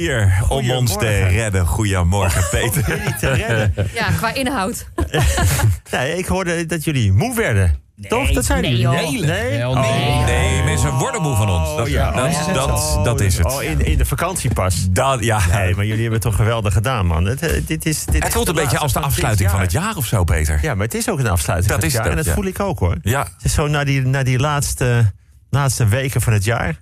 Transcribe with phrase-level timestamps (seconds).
[0.00, 1.66] hier om ons te redden.
[1.66, 2.88] Goedemorgen, Peter.
[2.96, 3.72] Jullie te redden.
[3.94, 4.88] Ja, qua inhoud.
[5.90, 7.74] Nee, ik hoorde dat jullie moe werden.
[8.08, 8.30] Toch?
[8.30, 8.82] Dat zijn nee, jullie.
[8.82, 8.92] joh.
[8.92, 9.20] Nee?
[9.20, 9.74] Nee?
[9.74, 10.24] Nee.
[10.24, 11.68] Nee, mensen worden moe van ons.
[11.68, 12.10] Dat, Oh, ja.
[12.12, 13.46] dat, Oh, dat, oh, dat is het.
[13.46, 14.86] Oh, in, in de vakantiepas.
[14.90, 17.24] Dat, ja, Nee, maar jullie hebben het toch geweldig gedaan, man.
[17.24, 19.96] Het, eh, dit is, dit het voelt een beetje als de afsluiting van het jaar
[19.96, 20.58] of zo, Peter.
[20.62, 22.02] Ja, maar het is ook een afsluiting Dat van het is jaar.
[22.02, 22.34] dat, en dat ja.
[22.34, 22.96] voel ik ook, hoor.
[23.02, 23.22] Ja.
[23.22, 25.12] Het is zo na die, na die laatste,
[25.50, 26.78] laatste weken van het jaar...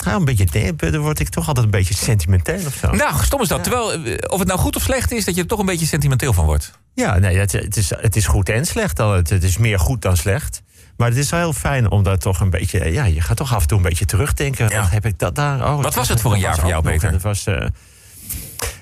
[0.00, 2.90] Ga een beetje dempen, dan word ik toch altijd een beetje sentimenteel of zo.
[2.90, 3.62] Nou, stom is dat.
[3.62, 5.86] Terwijl, eh, of het nou goed of slecht is, dat je er toch een beetje
[5.86, 6.70] sentimenteel van wordt.
[6.94, 8.96] Ja, nee, het, het, is, het is goed en slecht.
[8.96, 9.12] dan.
[9.14, 10.62] Het, het is meer goed dan slecht.
[10.96, 12.92] Maar het is wel heel fijn om daar toch een beetje...
[12.92, 14.68] Ja, je gaat toch af en toe een beetje terugdenken.
[14.68, 14.80] Ja.
[14.80, 15.72] Wat heb ik dat daar...
[15.72, 16.82] Oh, dat was het voor een jaar voor jou.
[16.82, 17.12] Peter?
[17.12, 17.46] Dat was...
[17.46, 17.66] eh,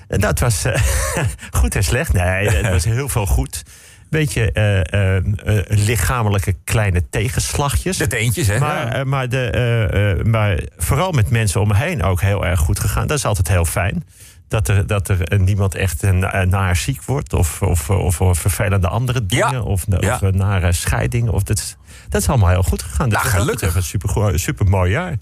[0.07, 0.81] dat was eh,
[1.59, 2.13] goed en slecht.
[2.13, 3.63] Nee, het was heel veel goed.
[4.09, 7.97] Beetje eh, lichamelijke kleine tegenslagjes.
[7.97, 8.59] De teentjes, hè?
[8.59, 13.07] Maar, maar, de, maar vooral met mensen om me heen ook heel erg goed gegaan.
[13.07, 14.03] Dat is altijd heel fijn.
[14.47, 16.01] Dat er, dat er niemand echt
[16.47, 17.33] naar ziek wordt.
[17.33, 19.51] Of, of, of, of vervelende andere dingen.
[19.51, 19.61] Ja.
[19.61, 21.29] Of, of een nare scheiding.
[21.29, 21.75] Of dat, is-
[22.09, 23.09] dat is allemaal heel goed gegaan.
[23.09, 23.75] Nou, Dus gelukkig.
[23.75, 25.15] Een super, super mooi jaar.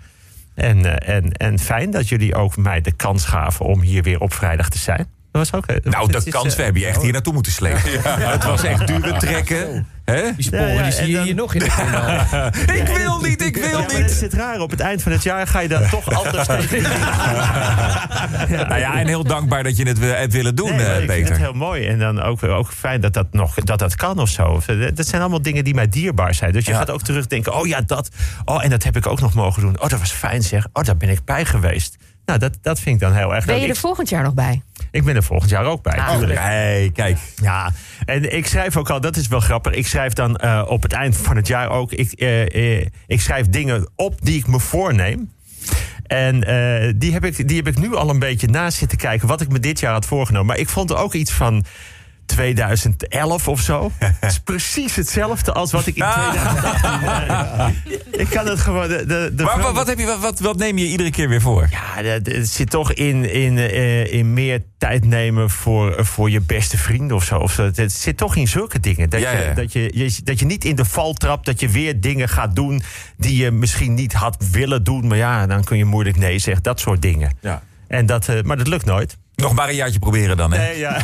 [0.55, 4.33] En, en, en fijn dat jullie ook mij de kans gaven om hier weer op
[4.33, 5.07] vrijdag te zijn.
[5.37, 7.33] Dat was ook, eh, nou, de is, kans, eh, we hebben je echt hier naartoe
[7.33, 7.81] moeten slepen.
[8.29, 9.87] Het was echt duwen trekken.
[10.05, 10.21] Hè?
[10.35, 12.47] Die sporen Ja, ja, die zie je dan- hier nog in de kanaal.
[12.75, 14.11] Ik wil niet, ik wil Ja, maar het niet.
[14.11, 14.59] zit raar.
[14.59, 16.81] Op het eind van het jaar ga je dan toch anders tegen
[18.49, 21.07] Nou ja, en heel dankbaar dat je het hebt willen doen, Nee, eh, ik vind
[21.07, 21.29] Peter.
[21.29, 21.87] het heel mooi.
[21.87, 24.61] En dan ook, ook fijn dat dat nog dat dat kan of zo.
[24.93, 26.51] Dat zijn allemaal dingen die mij dierbaar zijn.
[26.51, 26.77] Dus je Ja.
[26.77, 27.55] gaat ook terugdenken.
[27.55, 28.09] Oh ja, dat.
[28.45, 29.81] Oh, en dat heb ik ook nog mogen doen.
[29.81, 30.67] Oh, dat was fijn zeg.
[30.73, 31.95] Oh, daar ben ik bij geweest.
[32.27, 33.63] Nou, dat, dat vind ik dan heel erg Ben leuk.
[33.63, 34.61] je er volgend jaar nog bij?
[34.91, 35.97] ik ben er volgend jaar ook bij.
[36.25, 37.17] Nee, kijk.
[37.41, 37.71] Ja,
[38.05, 39.73] en ik schrijf ook al, dat is wel grappig.
[39.73, 41.91] Ik schrijf dan eh, op het eind van het jaar ook.
[41.91, 45.31] Ik, eh, eh, ik schrijf dingen op die ik me voorneem.
[46.03, 46.39] En
[46.97, 49.27] die, heb ik, die heb ik nu al een beetje naast zitten kijken.
[49.27, 50.47] wat ik me dit jaar had voorgenomen.
[50.47, 51.65] Maar ik vond er ook iets van.
[52.27, 53.91] 2011 of zo.
[53.99, 57.75] Het is precies hetzelfde als wat ik in 2018...
[58.11, 58.87] ik kan het gewoon...
[58.87, 61.29] De, de, de Maar wat, wat, heb je, wat- wat, wat neem je iedere keer
[61.29, 61.67] weer voor?
[61.71, 66.41] ja, het zit toch in, in, eh, in meer tijd nemen voor, eh, voor je
[66.41, 67.37] beste vrienden of zo.
[67.37, 67.63] Of zo.
[67.75, 69.09] Het- zit toch in zulke dingen.
[69.09, 69.47] Dat, Ja, ja, ja.
[69.49, 71.45] Je, dat, je, je- dat je niet in de val trapt.
[71.45, 72.81] Dat je weer dingen gaat doen
[73.17, 75.07] die je misschien niet had willen doen.
[75.07, 76.63] Maar ja, dan kun je moeilijk nee zeggen.
[76.63, 77.31] Dat soort dingen.
[77.41, 77.61] Ja.
[77.87, 79.17] En dat, eh, maar dat lukt nooit.
[79.41, 80.57] Nog maar een jaartje proberen dan, hè?
[80.57, 81.01] Nee, ja.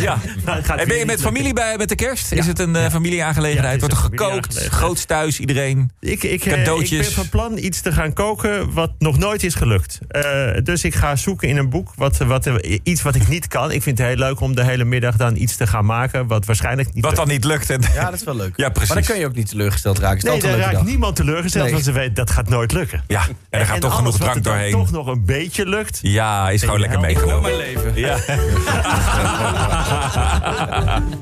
[0.00, 0.18] Ja.
[0.44, 2.32] Nou, het gaat En ben je met familie bij met de kerst?
[2.32, 3.80] Is het een eh, familieaangelegenheid?
[3.80, 4.66] Wordt er gekookt?
[4.70, 5.90] Groots thuis, iedereen?
[6.00, 7.06] Ik, ik, eh, ik Cadeautjes.
[7.06, 9.98] ben van plan iets te gaan koken wat nog nooit is gelukt.
[10.08, 10.22] Eh,
[10.62, 12.46] dus ik ga zoeken in een boek wat, wat,
[12.82, 13.70] iets wat ik niet kan.
[13.70, 16.26] Ik vind het heel leuk om de hele middag dan iets te gaan maken...
[16.26, 17.16] wat waarschijnlijk niet Wat lukt.
[17.26, 17.70] dan niet lukt.
[17.70, 18.52] En, Ja, dat is wel leuk.
[18.56, 18.88] Ja, precies.
[18.94, 20.16] Maar dan kun je ook niet teleurgesteld raken.
[20.16, 20.84] Is Nee, leuke raakt dag?
[20.84, 21.72] niemand teleurgesteld, Nee.
[21.72, 23.02] want ze weet dat gaat nooit lukken.
[23.08, 24.70] ja, en er gaat toch genoeg drank dan doorheen.
[24.72, 25.98] toch nog een beetje lukt.
[26.02, 27.60] Ja, is gewoon lekker meegenomen.
[27.62, 27.92] Leven.
[27.94, 28.16] Ja.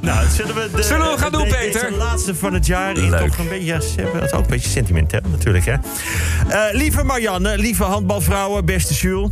[0.00, 1.80] Nou, zullen we, de, Zullen we gaan doen, de- Peter?
[1.82, 3.26] Deze laatste van het jaar Leuk.
[3.28, 3.80] toch een beetje...
[3.96, 5.72] Hebben het ook een beetje sentimenteel natuurlijk, hè.
[5.72, 9.30] Eh, lieve Marianne, lieve handbalvrouwen, beste Jules.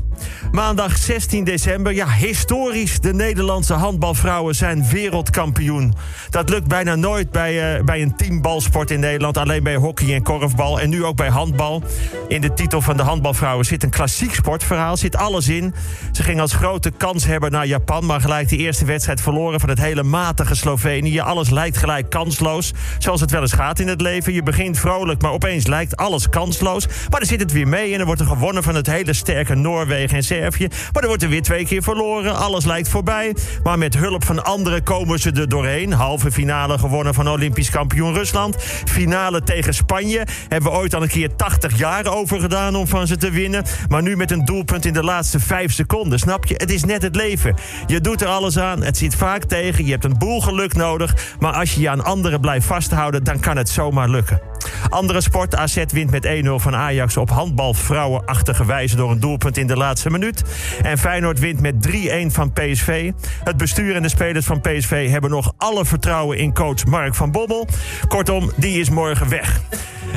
[0.53, 3.01] Maandag 16 december, ja, historisch.
[3.01, 5.95] De Nederlandse handbalvrouwen zijn wereldkampioen.
[6.31, 9.37] Dat lukt bijna nooit bij, eh, bij een teambalsport in Nederland.
[9.37, 10.81] Alleen bij hockey en korfbal.
[10.81, 11.83] En nu ook bij handbal.
[12.29, 14.97] In de titel van de handbalvrouwen zit een klassiek sportverhaal.
[14.97, 15.75] Zit alles in.
[16.13, 18.07] Ze ging als grote kanshebber naar Japan.
[18.07, 21.21] Maar gelijk de eerste wedstrijd verloren van het hele matige Slovenië.
[21.21, 22.73] Alles lijkt gelijk kansloos.
[22.99, 24.33] Zoals het wel eens gaat in het leven.
[24.33, 26.87] Je begint vrolijk, maar opeens lijkt alles kansloos.
[26.87, 29.55] Maar dan zit het weer mee en er wordt er gewonnen van het hele sterke
[29.55, 30.69] Noorwegen en Servië.
[30.93, 32.37] Maar er wordt er weer twee keer verloren.
[32.37, 33.37] Alles lijkt voorbij.
[33.63, 35.93] Maar met hulp van anderen komen ze er doorheen.
[35.93, 38.57] Halve finale gewonnen van Olympisch kampioen Rusland.
[38.85, 40.27] Finale tegen Spanje.
[40.49, 43.65] Hebben we ooit al een keer 80 jaar over gedaan om van ze te winnen.
[43.89, 46.19] Maar nu met een doelpunt in de laatste 5 seconden.
[46.19, 46.55] Snap je?
[46.57, 47.54] Het is net het leven.
[47.87, 48.82] Je doet er alles aan.
[48.82, 49.84] Het zit vaak tegen.
[49.84, 51.37] Je hebt een boel geluk nodig.
[51.38, 54.41] Maar als je je aan anderen blijft vasthouden, dan kan het zomaar lukken.
[54.88, 55.56] Andere sport.
[55.56, 60.11] AZ wint met 1-0 van Ajax op handbalvrouwenachtige wijze door een doelpunt in de laatste
[60.11, 60.43] minuut.
[60.82, 61.90] En Feyenoord wint met 3-1
[62.26, 63.12] van PSV.
[63.44, 67.31] Het bestuur en de spelers van PSV hebben nog alle vertrouwen in coach Mark van
[67.31, 67.67] Bommel.
[68.08, 69.61] Kortom, die is morgen weg.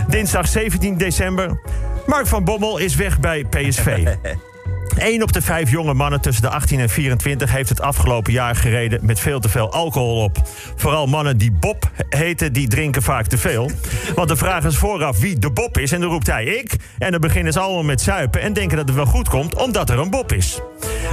[0.08, 1.62] Dinsdag 17 december.
[2.06, 4.08] Mark van Bommel is weg bij PSV.
[5.04, 8.56] Eén op de vijf jonge mannen tussen de 18 en 24 heeft het afgelopen jaar
[8.56, 10.38] gereden met veel te veel alcohol op.
[10.76, 13.72] Vooral mannen die Bob heten, die drinken vaak te veel.
[14.16, 16.76] Want de vraag is vooraf wie de Bob is en dan roept hij ik.
[16.98, 19.90] En dan beginnen ze allemaal met zuipen en denken dat het wel goed komt omdat
[19.90, 20.60] er een Bob is.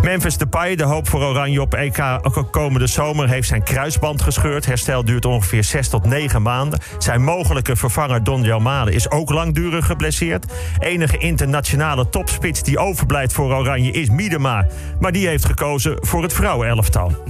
[0.03, 2.19] Memphis Depay, de hoop voor Oranje op EK
[2.51, 3.29] komende zomer...
[3.29, 4.67] heeft zijn kruisband gescheurd.
[4.67, 6.81] Herstel duurt ongeveer 6 tot 9 maanden.
[6.99, 10.53] Zijn mogelijke vervanger Don Malen is ook langdurig geblesseerd.
[10.79, 14.67] Enige internationale topspits die overblijft voor Oranje is Miedema.
[15.01, 17.25] Maar die heeft gekozen voor het vrouwenelftal.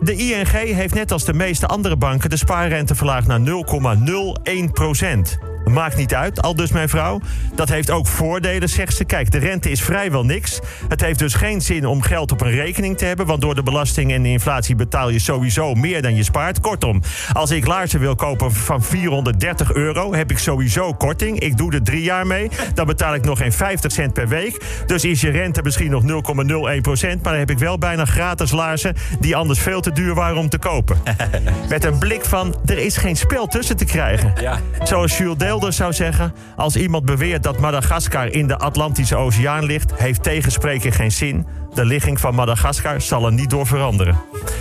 [0.00, 2.30] De ING heeft net als de meeste andere banken...
[2.30, 5.47] de spaarrente verlaagd naar 0,01 procent.
[5.68, 7.20] Maakt niet uit, al dus mijn vrouw.
[7.54, 9.04] Dat heeft ook voordelen, zegt ze.
[9.04, 10.60] Kijk, de rente is vrijwel niks.
[10.88, 13.26] Het heeft dus geen zin om geld op een rekening te hebben...
[13.26, 16.60] want door de belasting en de inflatie betaal je sowieso meer dan je spaart.
[16.60, 20.14] Kortom, als ik laarzen wil kopen van 430 euro...
[20.14, 21.38] heb ik sowieso korting.
[21.40, 22.50] Ik doe er drie jaar mee.
[22.74, 24.64] Dan betaal ik nog geen 50 cent per week.
[24.86, 27.22] Dus is je rente misschien nog 0,01 procent...
[27.22, 28.94] maar dan heb ik wel bijna gratis laarzen...
[29.20, 30.98] die anders veel te duur waren om te kopen.
[31.68, 34.32] Met een blik van, er is geen spel tussen te krijgen.
[34.40, 34.60] Ja.
[34.82, 36.34] Zoals Jules Deelder zou zeggen...
[36.56, 39.92] als iemand beweert dat Madagaskar in de Atlantische Oceaan ligt...
[39.94, 41.46] heeft tegenspreken geen zin.
[41.74, 44.18] De ligging van Madagaskar zal er niet door veranderen.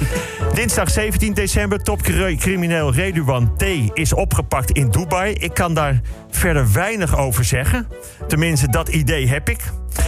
[0.53, 3.63] Dinsdag 17 december, topcrimineel Redouan T.
[3.93, 5.33] is opgepakt in Dubai.
[5.33, 7.87] Ik kan daar verder weinig over zeggen.
[8.27, 9.63] Tenminste, dat idee heb ik.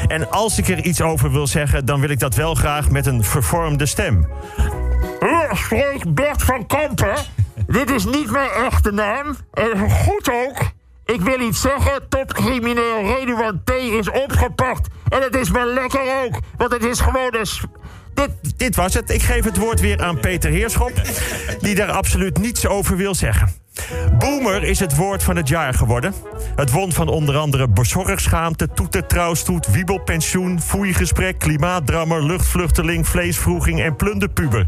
[0.08, 1.86] En als ik er iets over wil zeggen...
[1.86, 4.28] dan wil ik dat wel graag met een vervormde stem.
[5.20, 7.16] Hier spreekt Bert van Kampen.
[7.68, 9.36] Dit is niet mijn echte naam.
[9.54, 10.78] En goed ook.
[11.14, 13.70] Ik wil iets zeggen, topcrimineel Redouan T.
[13.70, 14.88] is opgepakt.
[15.08, 18.34] En het is maar lekker ook, want het is gewoon een...
[18.58, 19.10] dit was het.
[19.10, 20.92] Ik geef het woord weer aan Peter Heerschop...
[21.60, 23.54] die daar absoluut niets over wil zeggen.
[24.18, 26.14] Boomer is het woord van het jaar geworden.
[26.56, 34.66] Het won van onder andere bezorgschaamte, toetertrouwstoet, wiebelpensioen, foeigesprek, klimaatdrammer, luchtvluchteling, vleesvroeging en plunderpuber.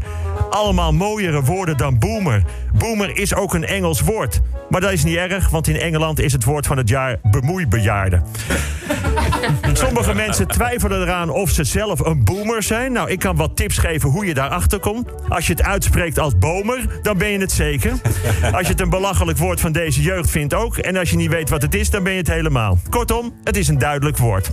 [0.52, 2.42] Allemaal mooiere woorden dan boomer.
[2.78, 4.40] Boomer is ook een Engels woord.
[4.68, 8.22] Maar dat is niet erg, want in Engeland is het woord van het jaar bemoeibejaarde.
[9.82, 12.92] Sommige mensen twijfelen eraan of ze zelf een boomer zijn.
[12.92, 15.10] Nou, ik kan wat tips geven hoe je daarachter komt.
[15.28, 17.92] Als je het uitspreekt als bomer, dan ben je het zeker.
[18.52, 20.76] Als je het een belachelijk woord van deze jeugd vindt ook.
[20.76, 22.78] En als je niet weet wat het is, dan ben je het helemaal.
[22.90, 24.50] Kortom, het is een duidelijk woord.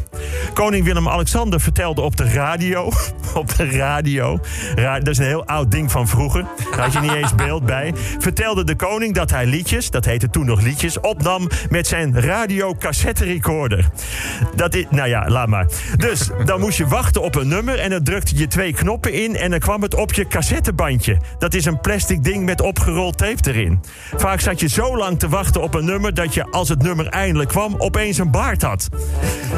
[0.54, 2.92] Koning Willem-Alexander vertelde op de radio...
[3.34, 4.40] op de radio...
[4.76, 6.46] ra- dat is een heel oud ding van vroeger.
[6.72, 7.94] Daar had je niet eens beeld bij.
[8.20, 11.00] Vertelde de koning dat hij liedjes, dat heette toen nog liedjes...
[11.00, 13.90] opnam met zijn radio-cassetterecorder.
[14.56, 14.86] Dat is...
[14.90, 15.68] Nou ja, laat maar.
[15.98, 17.80] Dus dan moest je wachten op een nummer...
[17.80, 19.36] en dan drukte je twee knoppen in...
[19.36, 21.18] en dan kwam het op je cassettebandje.
[21.38, 23.80] Dat is een plastic ding met opgerold tape erin.
[24.16, 26.13] Vaak zat je zo lang te wachten op een nummer...
[26.13, 28.89] dat je, als het nummer eindelijk kwam, opeens een baard had.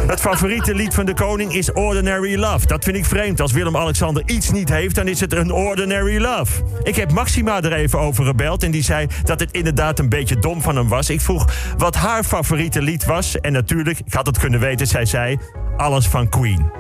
[0.08, 2.68] Het favoriete lied van de koning is Ordinary Love.
[2.68, 3.42] Dat vind ik vreemd.
[3.42, 6.64] Als Willem-Alexander iets niet heeft, dan is het een Ordinary Love.
[6.84, 8.64] Ik heb Maxima er even over gebeld...
[8.64, 11.10] en die zei dat het inderdaad een beetje dom van hem was.
[11.10, 13.40] Ik vroeg wat haar favoriete lied was.
[13.40, 15.38] En natuurlijk, ik had het kunnen weten, zij zei...
[15.78, 16.72] Alles van Queen.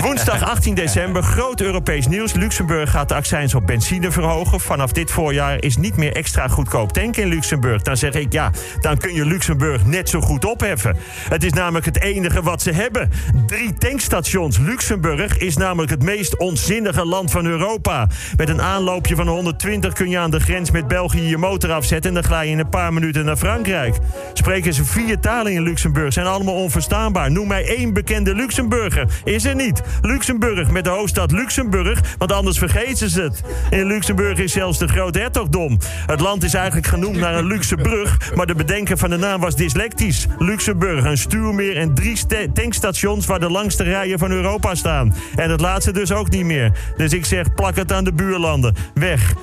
[0.00, 2.32] Woensdag 18 december, groot Europees nieuws.
[2.32, 4.60] Luxemburg gaat de accijns op benzine verhogen.
[4.60, 7.82] Vanaf dit voorjaar is niet meer extra goedkoop tanken in Luxemburg.
[7.82, 8.50] Dan zeg ik ja,
[8.80, 10.96] dan kun je Luxemburg net zo goed opheffen.
[11.28, 13.10] Het is namelijk het enige wat ze hebben.
[13.46, 14.58] Drie tankstations.
[14.58, 18.08] Luxemburg is namelijk het meest onzinnige land van Europa.
[18.36, 22.08] Met een aanloopje van 120 kun je aan de grens met België je motor afzetten...
[22.08, 23.96] en dan glij je in een paar minuten naar Frankrijk.
[24.32, 27.30] Spreken ze vier talen in Luxemburg, zijn allemaal onverstaanbaar.
[27.30, 29.08] Noem mij één bekende Luxemburger.
[29.24, 29.82] Is er niet.
[30.00, 33.42] Luxemburg met de hoofdstad Luxemburg, want anders vergeten ze het.
[33.70, 35.78] In Luxemburg is zelfs de groot hertogdom.
[36.06, 39.40] Het land is eigenlijk genoemd naar een luxe brug, maar de bedenker van de naam
[39.40, 40.26] was dyslectisch.
[40.38, 45.14] Luxemburg, een stuurmeer en drie sta- tankstations waar de langste rijen van Europa staan.
[45.36, 46.72] En het laatste dus ook niet meer.
[46.96, 48.74] Dus ik zeg, plak het aan de buurlanden.
[48.94, 49.34] Weg.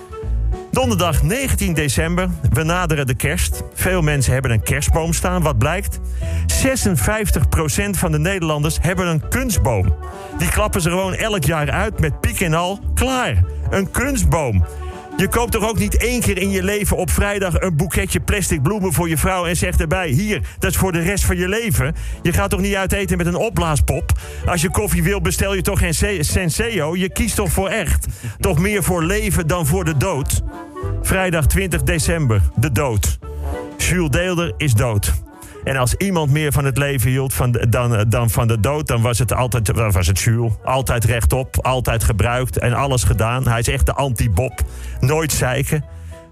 [0.80, 3.64] Donderdag 19 december, we naderen de kerst.
[3.74, 5.42] Veel mensen hebben een kerstboom staan.
[5.42, 6.00] Wat blijkt?
[6.00, 6.02] 56%
[7.90, 9.96] van de Nederlanders hebben een kunstboom.
[10.38, 12.80] Die klappen ze gewoon elk jaar uit met piek en al.
[12.94, 14.66] Klaar, een kunstboom.
[15.20, 18.62] Je koopt toch ook niet één keer in je leven op vrijdag een boeketje plastic
[18.62, 21.48] bloemen voor je vrouw en zegt erbij: Hier, dat is voor de rest van je
[21.48, 21.96] leven.
[22.22, 24.12] Je gaat toch niet uit eten met een opblaaspop?
[24.46, 26.96] Als je koffie wil, bestel je toch geen Se- Senseo?
[26.96, 28.08] Je kiest toch voor echt?
[28.40, 30.42] Toch meer voor leven dan voor de dood?
[31.02, 33.20] Vrijdag 20 december, de dood.
[33.78, 35.14] Jules Deelder is dood.
[35.64, 39.02] En als iemand meer van het leven hield van dan, dan van de dood, dan
[39.02, 40.54] was het altijd was het Jules.
[40.64, 43.48] Altijd rechtop, altijd gebruikt en alles gedaan.
[43.48, 44.62] Hij is echt de anti-Bob.
[45.00, 45.86] Nooit zeiken.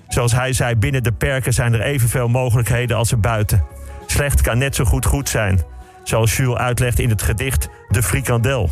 [0.07, 3.63] Zoals hij zei, binnen de perken zijn er evenveel mogelijkheden als er buiten.
[4.05, 5.61] Slecht kan net zo goed goed zijn.
[6.03, 8.69] Zoals Jules uitlegt in het gedicht De Frikandel.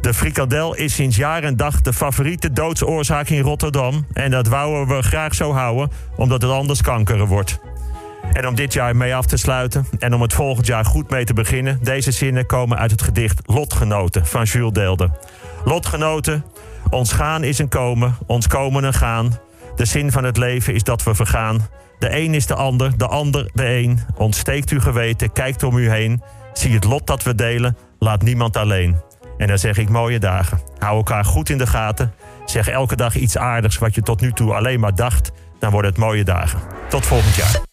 [0.00, 4.06] De frikandel is sinds jaar en dag de favoriete doodsoorzaak in Rotterdam.
[4.12, 7.60] En dat wouden we graag zo houden, omdat het anders kankeren wordt.
[8.32, 11.24] En om dit jaar mee af te sluiten en om het volgend jaar goed mee
[11.24, 11.78] te beginnen...
[11.82, 15.10] deze zinnen komen uit het gedicht Lotgenoten van Jules Deelder.
[15.64, 16.44] Lotgenoten,
[16.90, 19.38] ons gaan is een komen, ons komen een gaan.
[19.76, 21.68] De zin van het leven is dat we vergaan.
[21.98, 23.98] De een is de ander, de ander de een.
[24.16, 26.22] Ontsteekt uw geweten, kijkt om u heen.
[26.52, 28.96] Zie het lot dat we delen, laat niemand alleen.
[29.36, 30.60] En dan zeg ik mooie dagen.
[30.78, 32.12] Hou elkaar goed in de gaten.
[32.44, 35.32] Zeg elke dag iets aardigs wat je tot nu toe alleen maar dacht.
[35.58, 36.60] Dan worden het mooie dagen.
[36.88, 37.69] Tot volgend jaar.